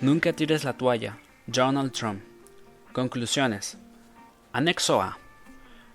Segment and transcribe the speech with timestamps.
[0.00, 1.18] Nunca tires la toalla.
[1.46, 2.22] Donald Trump.
[2.94, 3.76] Conclusiones.
[4.50, 5.18] Anexo A.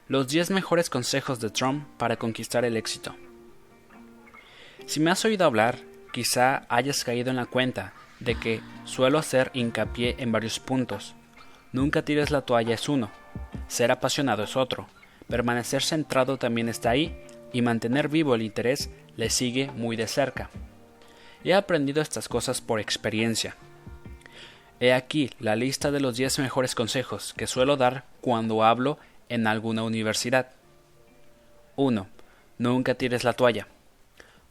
[0.07, 3.15] Los 10 mejores consejos de Trump para conquistar el éxito.
[4.85, 5.79] Si me has oído hablar,
[6.13, 11.15] quizá hayas caído en la cuenta de que suelo hacer hincapié en varios puntos.
[11.72, 13.10] Nunca tires la toalla es uno,
[13.67, 14.85] ser apasionado es otro,
[15.28, 17.17] permanecer centrado también está ahí
[17.53, 20.51] y mantener vivo el interés le sigue muy de cerca.
[21.43, 23.55] He aprendido estas cosas por experiencia.
[24.79, 28.98] He aquí la lista de los 10 mejores consejos que suelo dar cuando hablo
[29.29, 30.51] en alguna universidad.
[31.77, 32.07] 1.
[32.57, 33.67] Nunca tires la toalla.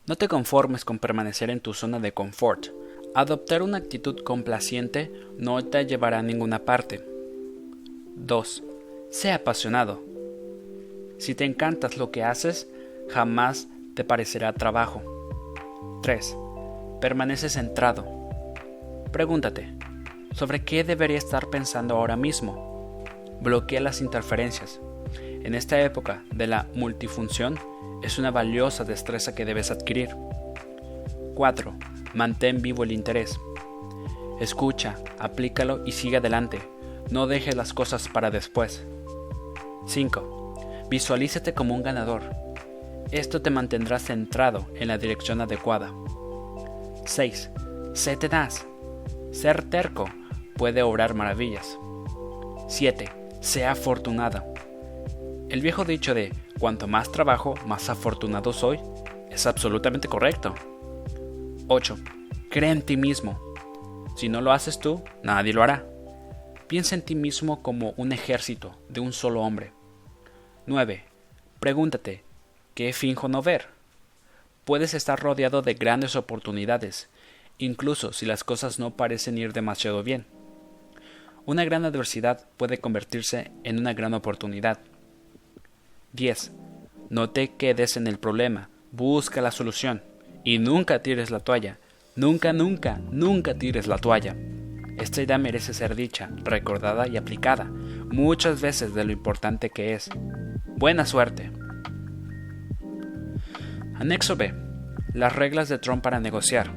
[0.07, 2.69] No te conformes con permanecer en tu zona de confort.
[3.15, 7.07] Adoptar una actitud complaciente no te llevará a ninguna parte.
[8.17, 8.63] 2.
[9.11, 10.03] Sea apasionado.
[11.19, 12.69] Si te encantas lo que haces,
[13.09, 15.03] jamás te parecerá trabajo.
[16.03, 16.37] 3.
[17.01, 18.07] Permanece centrado.
[19.13, 19.73] Pregúntate,
[20.35, 23.05] ¿sobre qué debería estar pensando ahora mismo?
[23.41, 24.81] Bloquea las interferencias.
[25.21, 27.59] En esta época de la multifunción,
[28.03, 30.11] es una valiosa destreza que debes adquirir.
[31.35, 31.75] 4.
[32.15, 33.39] Mantén vivo el interés.
[34.41, 36.61] Escucha, aplícalo y sigue adelante.
[37.11, 38.85] No dejes las cosas para después.
[39.87, 40.87] 5.
[40.91, 42.23] Visualízate como un ganador.
[43.13, 45.93] Esto te mantendrá centrado en la dirección adecuada.
[47.05, 47.51] 6.
[47.93, 48.67] Sé tenaz.
[49.31, 50.07] Ser terco
[50.57, 51.79] puede obrar maravillas.
[52.69, 53.11] 7.
[53.41, 54.45] Sea afortunada.
[55.49, 58.81] El viejo dicho de cuanto más trabajo, más afortunado soy
[59.31, 60.55] es absolutamente correcto.
[61.69, 61.97] 8.
[62.51, 63.39] Cree en ti mismo.
[64.17, 65.85] Si no lo haces tú, nadie lo hará.
[66.69, 69.73] Piensa en ti mismo como un ejército de un solo hombre.
[70.67, 71.05] 9.
[71.61, 72.23] Pregúntate,
[72.75, 73.67] ¿qué finjo no ver?
[74.65, 77.09] Puedes estar rodeado de grandes oportunidades,
[77.59, 80.27] incluso si las cosas no parecen ir demasiado bien.
[81.47, 84.79] Una gran adversidad puede convertirse en una gran oportunidad.
[86.15, 86.53] 10.
[87.11, 90.03] No te quedes en el problema, busca la solución
[90.43, 91.79] y nunca tires la toalla.
[92.17, 94.35] Nunca, nunca, nunca tires la toalla.
[94.97, 100.09] Esta idea merece ser dicha, recordada y aplicada muchas veces de lo importante que es.
[100.77, 101.51] Buena suerte.
[103.97, 104.55] Anexo B.
[105.13, 106.73] Las reglas de Trump para negociar.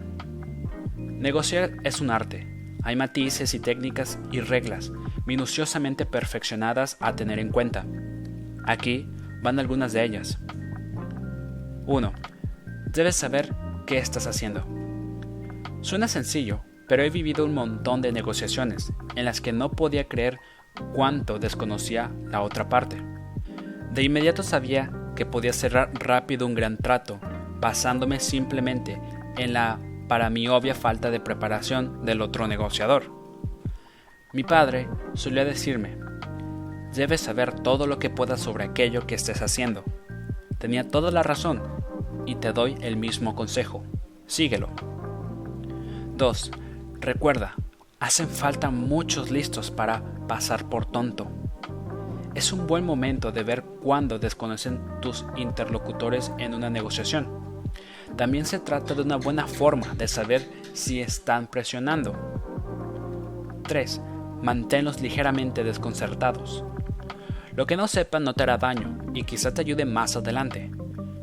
[0.98, 2.57] Negociar es un arte.
[2.88, 4.94] Hay matices y técnicas y reglas
[5.26, 7.86] minuciosamente perfeccionadas a tener en cuenta.
[8.66, 9.10] Aquí
[9.42, 10.40] van algunas de ellas.
[11.86, 12.14] 1.
[12.94, 13.54] Debes saber
[13.86, 14.66] qué estás haciendo.
[15.82, 20.40] Suena sencillo, pero he vivido un montón de negociaciones en las que no podía creer
[20.94, 22.96] cuánto desconocía la otra parte.
[23.92, 27.20] De inmediato sabía que podía cerrar rápido un gran trato,
[27.60, 28.98] basándome simplemente
[29.36, 33.12] en la para mí obvia falta de preparación del otro negociador.
[34.34, 35.98] Mi padre solía decirme,
[36.94, 39.84] debes saber todo lo que puedas sobre aquello que estés haciendo.
[40.58, 41.62] Tenía toda la razón
[42.26, 43.84] y te doy el mismo consejo.
[44.26, 44.70] Síguelo.
[46.16, 46.52] 2.
[47.00, 47.56] Recuerda,
[48.00, 51.28] hacen falta muchos listos para pasar por tonto.
[52.36, 57.47] Es un buen momento de ver cuándo desconocen tus interlocutores en una negociación.
[58.18, 60.42] También se trata de una buena forma de saber
[60.74, 62.16] si están presionando.
[63.68, 64.02] 3.
[64.42, 66.64] Manténlos ligeramente desconcertados.
[67.56, 70.72] Lo que no sepan no te hará daño y quizá te ayude más adelante.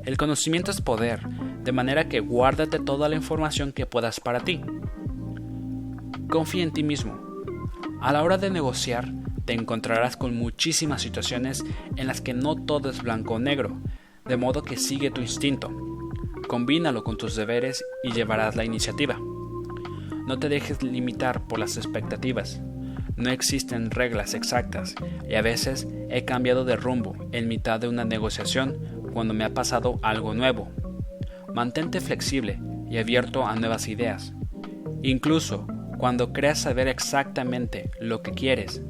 [0.05, 1.27] El conocimiento es poder,
[1.65, 4.61] de manera que guárdate toda la información que puedas para ti.
[6.29, 7.19] Confía en ti mismo.
[8.03, 9.11] A la hora de negociar,
[9.45, 11.65] te encontrarás con muchísimas situaciones
[11.97, 13.81] en las que no todo es blanco o negro,
[14.27, 15.94] de modo que sigue tu instinto.
[16.47, 19.19] Combínalo con tus deberes y llevarás la iniciativa.
[20.27, 22.61] No te dejes limitar por las expectativas.
[23.17, 24.95] No existen reglas exactas
[25.29, 28.79] y a veces he cambiado de rumbo en mitad de una negociación
[29.13, 30.69] cuando me ha pasado algo nuevo.
[31.55, 34.35] Mantente flexible y abierto a nuevas ideas.
[35.03, 35.67] Incluso
[35.99, 38.83] cuando creas saber exactamente lo que quieres,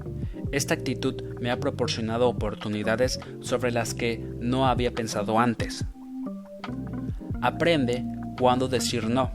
[0.52, 5.84] esta actitud me ha proporcionado oportunidades sobre las que no había pensado antes.
[7.44, 8.02] Aprende
[8.38, 9.31] cuándo decir no.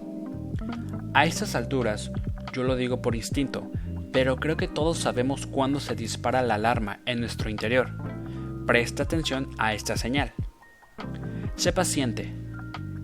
[1.14, 2.12] A estas alturas,
[2.54, 3.72] yo lo digo por instinto,
[4.12, 7.92] pero creo que todos sabemos cuándo se dispara la alarma en nuestro interior.
[8.66, 10.34] Presta atención a esta señal.
[11.54, 12.34] Sé paciente.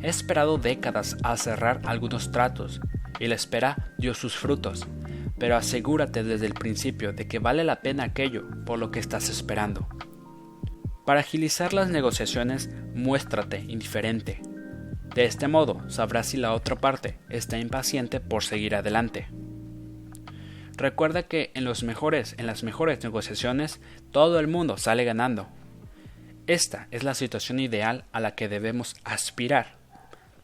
[0.02, 2.82] He esperado décadas a cerrar algunos tratos
[3.20, 4.88] y la espera dio sus frutos,
[5.38, 9.30] pero asegúrate desde el principio de que vale la pena aquello por lo que estás
[9.30, 9.88] esperando.
[11.06, 14.42] Para agilizar las negociaciones, muéstrate indiferente.
[15.16, 19.28] De este modo sabrás si la otra parte está impaciente por seguir adelante.
[20.76, 23.80] Recuerda que en los mejores, en las mejores negociaciones,
[24.12, 25.48] todo el mundo sale ganando.
[26.48, 29.78] Esta es la situación ideal a la que debemos aspirar.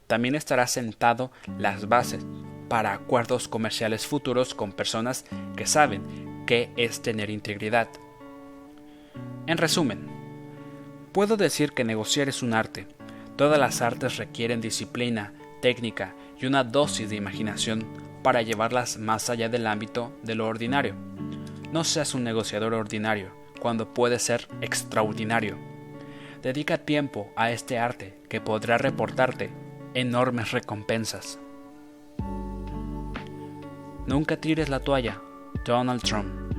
[0.08, 2.26] También estará sentado las bases
[2.70, 5.26] para acuerdos comerciales futuros con personas
[5.58, 7.90] que saben qué es tener integridad.
[9.48, 10.08] En resumen,
[11.12, 12.88] puedo decir que negociar es un arte.
[13.42, 15.34] Todas las artes requieren disciplina,
[15.64, 17.88] técnica y una dosis de imaginación
[18.22, 20.94] para llevarlas más allá del ámbito de lo ordinario.
[21.72, 25.58] No seas un negociador ordinario cuando puedes ser extraordinario.
[26.44, 29.50] Dedica tiempo a este arte que podrá reportarte
[29.96, 31.40] enormes recompensas.
[34.06, 35.20] Nunca tires la toalla,
[35.66, 36.51] Donald Trump.